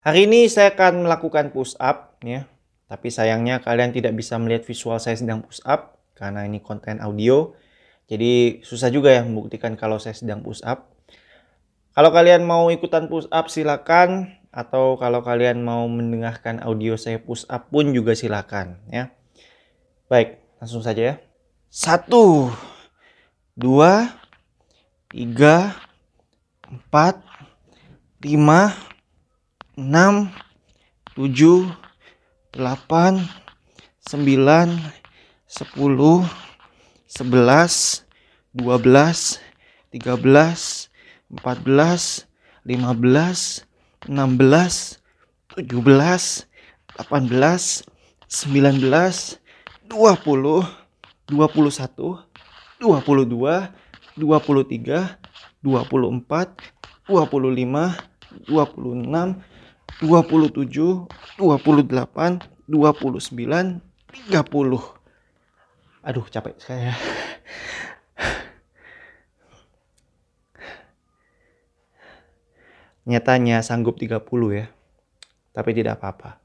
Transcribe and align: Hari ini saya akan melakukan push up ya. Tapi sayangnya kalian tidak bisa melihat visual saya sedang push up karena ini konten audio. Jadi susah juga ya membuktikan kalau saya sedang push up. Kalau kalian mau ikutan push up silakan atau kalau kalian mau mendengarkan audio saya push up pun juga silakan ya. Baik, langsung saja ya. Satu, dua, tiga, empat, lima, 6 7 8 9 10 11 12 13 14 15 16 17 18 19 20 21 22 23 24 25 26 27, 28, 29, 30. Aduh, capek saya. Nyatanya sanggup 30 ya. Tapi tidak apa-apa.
Hari 0.00 0.24
ini 0.24 0.48
saya 0.48 0.72
akan 0.72 1.04
melakukan 1.04 1.52
push 1.52 1.76
up 1.76 2.16
ya. 2.24 2.48
Tapi 2.88 3.12
sayangnya 3.12 3.60
kalian 3.60 3.92
tidak 3.92 4.16
bisa 4.16 4.40
melihat 4.40 4.64
visual 4.64 4.96
saya 4.96 5.12
sedang 5.12 5.44
push 5.44 5.60
up 5.68 6.00
karena 6.16 6.48
ini 6.48 6.64
konten 6.64 7.04
audio. 7.04 7.52
Jadi 8.08 8.64
susah 8.64 8.88
juga 8.88 9.12
ya 9.12 9.20
membuktikan 9.28 9.76
kalau 9.76 10.00
saya 10.00 10.16
sedang 10.16 10.40
push 10.40 10.64
up. 10.64 10.88
Kalau 11.92 12.16
kalian 12.16 12.48
mau 12.48 12.72
ikutan 12.72 13.12
push 13.12 13.28
up 13.28 13.52
silakan 13.52 14.40
atau 14.48 14.96
kalau 14.96 15.20
kalian 15.20 15.60
mau 15.60 15.84
mendengarkan 15.84 16.64
audio 16.64 16.96
saya 16.96 17.20
push 17.20 17.44
up 17.52 17.68
pun 17.68 17.92
juga 17.92 18.16
silakan 18.16 18.80
ya. 18.88 19.12
Baik, 20.08 20.40
langsung 20.64 20.80
saja 20.80 21.02
ya. 21.12 21.14
Satu, 21.68 22.48
dua, 23.52 24.16
tiga, 25.12 25.76
empat, 26.66 27.20
lima, 28.24 28.74
6 29.80 30.28
7 31.16 31.16
8 31.16 31.64
9 32.52 33.24
10 34.04 34.20
11 34.20 34.78
12 35.74 36.28
13 37.08 38.04
14 38.54 39.40
15 39.92 40.80
16 41.90 42.26
17 45.58 45.96
18 49.70 50.14
19 50.50 50.68
20 51.30 51.64
21 52.80 53.00
22 53.08 53.70
23 54.16 55.16
24 55.62 56.54
25 57.08 57.96
26 58.48 59.34
27, 60.00 61.04
28, 61.36 62.40
29, 62.64 63.84
30. 64.08 64.96
Aduh, 66.00 66.24
capek 66.32 66.56
saya. 66.56 66.96
Nyatanya 73.04 73.60
sanggup 73.60 74.00
30 74.00 74.24
ya. 74.56 74.72
Tapi 75.52 75.70
tidak 75.76 76.00
apa-apa. 76.00 76.39